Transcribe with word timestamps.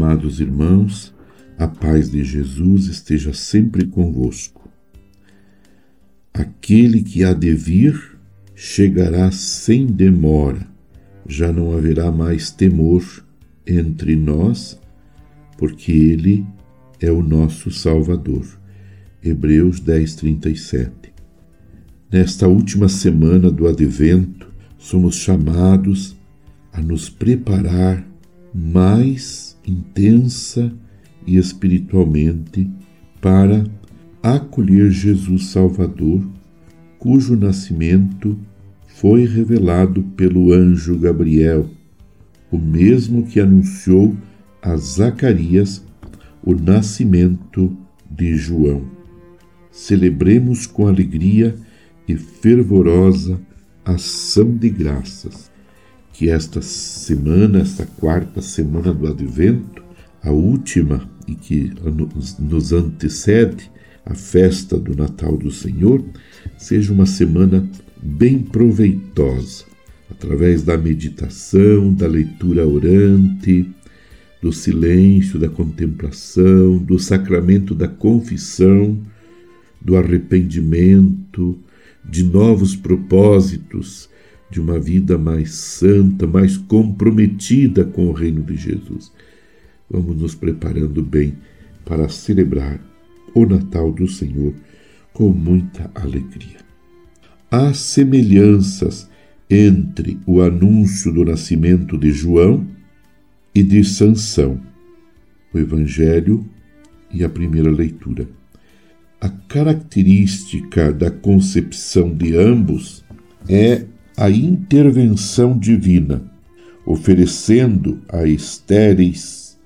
Amados 0.00 0.38
irmãos, 0.38 1.12
a 1.58 1.66
paz 1.66 2.08
de 2.08 2.22
Jesus 2.22 2.86
esteja 2.86 3.34
sempre 3.34 3.84
convosco. 3.84 4.70
Aquele 6.32 7.02
que 7.02 7.24
há 7.24 7.32
de 7.32 7.52
vir 7.52 8.16
chegará 8.54 9.32
sem 9.32 9.86
demora, 9.86 10.64
já 11.26 11.52
não 11.52 11.76
haverá 11.76 12.12
mais 12.12 12.48
temor 12.48 13.02
entre 13.66 14.14
nós, 14.14 14.80
porque 15.58 15.90
ele 15.90 16.46
é 17.00 17.10
o 17.10 17.20
nosso 17.20 17.68
Salvador. 17.72 18.46
Hebreus 19.20 19.80
10, 19.80 20.14
37. 20.14 20.92
Nesta 22.08 22.46
última 22.46 22.88
semana 22.88 23.50
do 23.50 23.66
advento, 23.66 24.48
somos 24.78 25.16
chamados 25.16 26.16
a 26.72 26.80
nos 26.80 27.10
preparar 27.10 28.07
mais 28.54 29.56
intensa 29.66 30.72
e 31.26 31.36
espiritualmente 31.36 32.70
para 33.20 33.64
acolher 34.22 34.90
Jesus 34.90 35.48
Salvador, 35.50 36.26
cujo 36.98 37.36
nascimento 37.36 38.38
foi 38.86 39.26
revelado 39.26 40.02
pelo 40.16 40.52
anjo 40.52 40.98
Gabriel, 40.98 41.68
o 42.50 42.58
mesmo 42.58 43.24
que 43.24 43.38
anunciou 43.38 44.16
a 44.62 44.76
Zacarias 44.76 45.84
o 46.42 46.54
nascimento 46.54 47.76
de 48.10 48.36
João. 48.36 48.84
Celebremos 49.70 50.66
com 50.66 50.88
alegria 50.88 51.54
e 52.08 52.16
fervorosa 52.16 53.38
ação 53.84 54.56
de 54.56 54.70
graças 54.70 55.47
que 56.18 56.28
esta 56.28 56.60
semana, 56.60 57.60
esta 57.60 57.86
quarta 57.86 58.42
semana 58.42 58.92
do 58.92 59.06
Advento, 59.06 59.80
a 60.20 60.32
última 60.32 61.08
e 61.28 61.34
que 61.36 61.72
nos 62.40 62.72
antecede 62.72 63.70
a 64.04 64.16
festa 64.16 64.76
do 64.76 64.96
Natal 64.96 65.36
do 65.36 65.52
Senhor, 65.52 66.04
seja 66.58 66.92
uma 66.92 67.06
semana 67.06 67.64
bem 68.02 68.40
proveitosa, 68.40 69.64
através 70.10 70.64
da 70.64 70.76
meditação, 70.76 71.94
da 71.94 72.08
leitura 72.08 72.66
orante, 72.66 73.70
do 74.42 74.52
silêncio, 74.52 75.38
da 75.38 75.48
contemplação, 75.48 76.78
do 76.78 76.98
sacramento 76.98 77.76
da 77.76 77.86
confissão, 77.86 78.98
do 79.80 79.96
arrependimento, 79.96 81.56
de 82.04 82.24
novos 82.24 82.74
propósitos 82.74 84.08
de 84.50 84.60
uma 84.60 84.78
vida 84.78 85.18
mais 85.18 85.54
santa, 85.54 86.26
mais 86.26 86.56
comprometida 86.56 87.84
com 87.84 88.08
o 88.08 88.12
reino 88.12 88.42
de 88.42 88.56
Jesus. 88.56 89.12
Vamos 89.90 90.16
nos 90.16 90.34
preparando 90.34 91.02
bem 91.02 91.34
para 91.84 92.08
celebrar 92.08 92.80
o 93.34 93.46
Natal 93.46 93.92
do 93.92 94.08
Senhor 94.08 94.54
com 95.12 95.30
muita 95.30 95.90
alegria. 95.94 96.58
Há 97.50 97.72
semelhanças 97.72 99.08
entre 99.50 100.18
o 100.26 100.42
anúncio 100.42 101.12
do 101.12 101.24
nascimento 101.24 101.96
de 101.96 102.10
João 102.10 102.66
e 103.54 103.62
de 103.62 103.82
Sansão, 103.82 104.60
o 105.52 105.58
Evangelho 105.58 106.44
e 107.12 107.24
a 107.24 107.28
primeira 107.28 107.70
leitura. 107.70 108.28
A 109.20 109.28
característica 109.28 110.92
da 110.92 111.10
concepção 111.10 112.14
de 112.14 112.36
ambos 112.36 113.04
é 113.48 113.84
a 114.18 114.28
intervenção 114.28 115.56
divina, 115.56 116.20
oferecendo 116.84 118.00
a 118.08 118.26
estéreis 118.26 119.56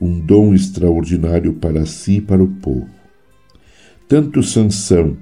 um 0.00 0.20
dom 0.20 0.54
extraordinário 0.54 1.54
para 1.54 1.84
si 1.84 2.18
e 2.18 2.20
para 2.20 2.40
o 2.40 2.46
povo. 2.46 2.88
Tanto 4.06 4.40
Sansão 4.40 5.16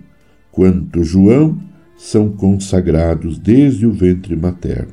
quanto 0.52 1.02
João 1.02 1.58
são 1.96 2.28
consagrados 2.28 3.38
desde 3.38 3.86
o 3.86 3.92
ventre 3.92 4.36
materno 4.36 4.92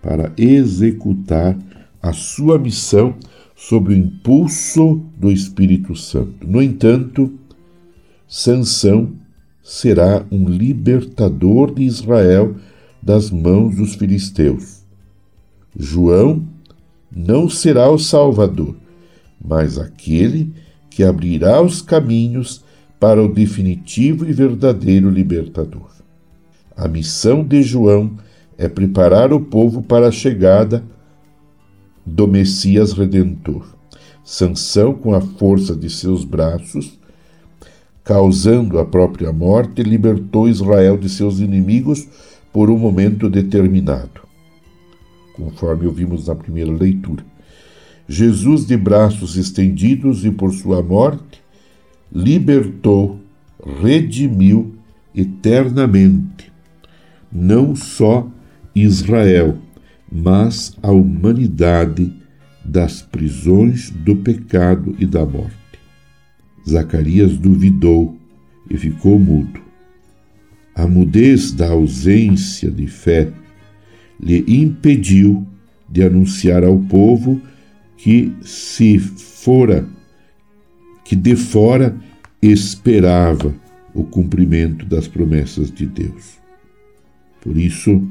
para 0.00 0.32
executar 0.38 1.58
a 2.00 2.12
sua 2.12 2.60
missão 2.60 3.16
sob 3.56 3.92
o 3.92 3.96
impulso 3.96 5.04
do 5.18 5.32
Espírito 5.32 5.96
Santo. 5.96 6.46
No 6.46 6.62
entanto, 6.62 7.34
Sansão 8.28 9.14
será 9.64 10.24
um 10.30 10.48
libertador 10.48 11.74
de 11.74 11.82
Israel 11.82 12.54
das 13.02 13.30
mãos 13.30 13.76
dos 13.76 13.94
filisteus. 13.94 14.80
João 15.76 16.44
não 17.14 17.48
será 17.48 17.90
o 17.90 17.98
Salvador, 17.98 18.76
mas 19.42 19.78
aquele 19.78 20.52
que 20.90 21.02
abrirá 21.02 21.62
os 21.62 21.80
caminhos 21.80 22.64
para 22.98 23.22
o 23.22 23.32
definitivo 23.32 24.28
e 24.28 24.32
verdadeiro 24.32 25.08
libertador. 25.08 25.90
A 26.76 26.86
missão 26.86 27.42
de 27.42 27.62
João 27.62 28.12
é 28.58 28.68
preparar 28.68 29.32
o 29.32 29.40
povo 29.40 29.82
para 29.82 30.08
a 30.08 30.12
chegada 30.12 30.84
do 32.04 32.28
Messias 32.28 32.92
Redentor. 32.92 33.66
Sansão, 34.22 34.92
com 34.92 35.14
a 35.14 35.20
força 35.20 35.74
de 35.74 35.88
seus 35.88 36.24
braços, 36.24 36.98
causando 38.04 38.78
a 38.78 38.84
própria 38.84 39.32
morte, 39.32 39.82
libertou 39.82 40.48
Israel 40.48 40.98
de 40.98 41.08
seus 41.08 41.40
inimigos 41.40 42.06
por 42.52 42.70
um 42.70 42.78
momento 42.78 43.28
determinado, 43.28 44.22
conforme 45.34 45.86
ouvimos 45.86 46.26
na 46.26 46.34
primeira 46.34 46.72
leitura. 46.72 47.24
Jesus, 48.08 48.66
de 48.66 48.76
braços 48.76 49.36
estendidos 49.36 50.24
e 50.24 50.30
por 50.30 50.52
sua 50.52 50.82
morte, 50.82 51.40
libertou, 52.12 53.20
redimiu 53.80 54.74
eternamente, 55.14 56.50
não 57.30 57.76
só 57.76 58.28
Israel, 58.74 59.58
mas 60.10 60.76
a 60.82 60.90
humanidade 60.90 62.12
das 62.64 63.00
prisões 63.00 63.90
do 63.90 64.16
pecado 64.16 64.94
e 64.98 65.06
da 65.06 65.24
morte. 65.24 65.56
Zacarias 66.68 67.36
duvidou 67.36 68.16
e 68.68 68.76
ficou 68.76 69.18
mudo. 69.18 69.69
A 70.74 70.86
mudez 70.86 71.52
da 71.52 71.70
ausência 71.70 72.70
de 72.70 72.86
fé 72.86 73.30
lhe 74.18 74.44
impediu 74.46 75.46
de 75.88 76.02
anunciar 76.02 76.62
ao 76.64 76.78
povo 76.78 77.40
que 77.96 78.32
se 78.42 78.98
fora, 78.98 79.86
que 81.04 81.16
de 81.16 81.36
fora 81.36 81.96
esperava 82.40 83.54
o 83.92 84.04
cumprimento 84.04 84.86
das 84.86 85.08
promessas 85.08 85.70
de 85.70 85.86
Deus. 85.86 86.38
Por 87.40 87.56
isso, 87.56 88.02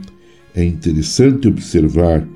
é 0.53 0.63
interessante 0.63 1.47
observar 1.47 2.27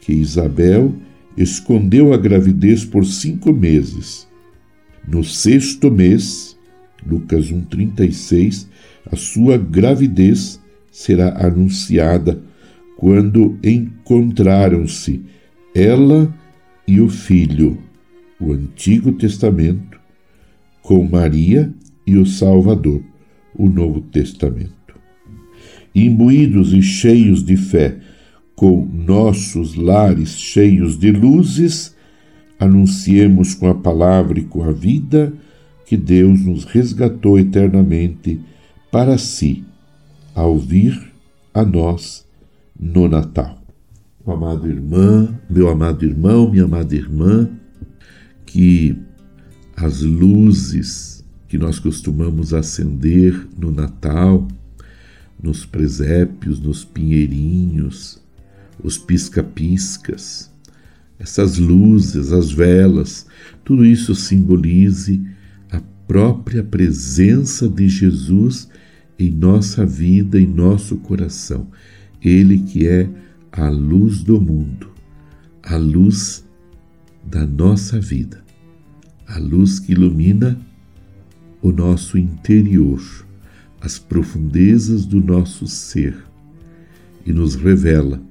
que 0.00 0.12
Isabel 0.12 0.94
escondeu 1.36 2.12
a 2.12 2.16
gravidez 2.16 2.84
por 2.84 3.04
cinco 3.04 3.52
meses. 3.52 4.26
No 5.06 5.22
sexto 5.22 5.90
mês, 5.90 6.56
Lucas 7.06 7.50
1,36, 7.50 8.66
a 9.10 9.16
sua 9.16 9.56
gravidez 9.56 10.60
será 10.90 11.46
anunciada 11.46 12.42
quando 12.96 13.58
encontraram-se 13.62 15.22
ela 15.74 16.34
e 16.88 17.00
o 17.00 17.08
filho, 17.08 17.78
o 18.40 18.52
Antigo 18.52 19.12
Testamento, 19.12 20.00
com 20.82 21.04
Maria 21.04 21.72
e 22.06 22.16
o 22.16 22.24
Salvador, 22.24 23.02
o 23.54 23.68
Novo 23.68 24.00
Testamento. 24.00 24.72
Imbuídos 25.94 26.72
e 26.72 26.82
cheios 26.82 27.44
de 27.44 27.56
fé, 27.56 27.98
com 28.54 28.86
nossos 28.86 29.74
lares 29.74 30.38
cheios 30.38 30.98
de 30.98 31.10
luzes, 31.10 31.94
anunciemos 32.58 33.54
com 33.54 33.68
a 33.68 33.74
palavra 33.74 34.38
e 34.38 34.44
com 34.44 34.62
a 34.62 34.72
vida 34.72 35.32
que 35.84 35.96
Deus 35.96 36.44
nos 36.44 36.64
resgatou 36.64 37.38
eternamente 37.38 38.40
para 38.96 39.18
si, 39.18 39.62
ao 40.34 40.58
vir 40.58 41.12
a 41.52 41.62
nós 41.62 42.24
no 42.80 43.06
Natal. 43.06 43.62
Meu 44.26 44.34
amado 44.34 44.66
irmã, 44.70 45.38
meu 45.50 45.68
amado 45.68 46.02
irmão, 46.02 46.50
minha 46.50 46.64
amada 46.64 46.94
irmã, 46.94 47.46
que 48.46 48.96
as 49.76 50.00
luzes 50.00 51.22
que 51.46 51.58
nós 51.58 51.78
costumamos 51.78 52.54
acender 52.54 53.46
no 53.58 53.70
Natal, 53.70 54.48
nos 55.42 55.66
presépios, 55.66 56.58
nos 56.58 56.82
pinheirinhos, 56.82 58.18
os 58.82 58.96
pisca-piscas, 58.96 60.50
essas 61.18 61.58
luzes, 61.58 62.32
as 62.32 62.50
velas, 62.50 63.26
tudo 63.62 63.84
isso 63.84 64.14
simbolize 64.14 65.22
a 65.70 65.82
própria 66.08 66.64
presença 66.64 67.68
de 67.68 67.90
Jesus 67.90 68.70
em 69.18 69.30
nossa 69.30 69.84
vida, 69.84 70.40
em 70.40 70.46
nosso 70.46 70.96
coração. 70.98 71.66
Ele 72.22 72.58
que 72.58 72.86
é 72.86 73.08
a 73.52 73.68
luz 73.68 74.22
do 74.22 74.40
mundo, 74.40 74.90
a 75.62 75.76
luz 75.76 76.44
da 77.24 77.46
nossa 77.46 77.98
vida, 78.00 78.44
a 79.26 79.38
luz 79.38 79.78
que 79.78 79.92
ilumina 79.92 80.58
o 81.62 81.72
nosso 81.72 82.18
interior, 82.18 83.00
as 83.80 83.98
profundezas 83.98 85.04
do 85.04 85.20
nosso 85.20 85.66
ser 85.66 86.16
e 87.24 87.32
nos 87.32 87.54
revela 87.54 88.22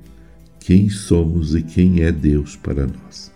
quem 0.60 0.90
somos 0.90 1.54
e 1.54 1.62
quem 1.62 2.02
é 2.02 2.12
Deus 2.12 2.56
para 2.56 2.88
nós. 2.88 3.32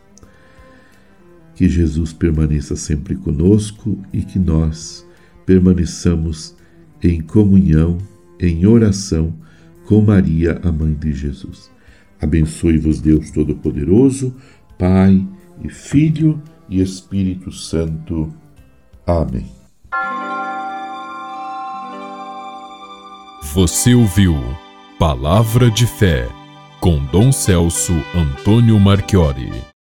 Que 1.56 1.68
Jesus 1.68 2.13
permaneça 2.13 2.75
sempre 2.75 3.16
conosco 3.16 4.00
e 4.13 4.22
que 4.22 4.40
nós 4.40 5.06
permaneçamos 5.45 6.56
em 7.04 7.22
comunhão, 7.22 7.98
em 8.40 8.66
oração 8.66 9.34
com 9.86 10.01
Maria, 10.01 10.60
a 10.63 10.72
mãe 10.72 10.94
de 10.94 11.12
Jesus. 11.12 11.72
Abençoe-vos, 12.22 13.01
Deus 13.01 13.31
Todo-Poderoso, 13.31 14.36
Pai 14.78 15.25
e 15.63 15.69
Filho 15.69 16.42
e 16.69 16.81
Espírito 16.81 17.51
Santo. 17.51 18.34
Amém. 19.06 19.46
Você 23.54 23.95
ouviu 23.95 24.36
Palavra 25.00 25.72
de 25.72 25.88
Fé 25.88 26.28
com 26.80 27.04
Dom 27.06 27.31
Celso 27.31 27.94
Antônio 28.13 28.80
Marchiori. 28.80 29.69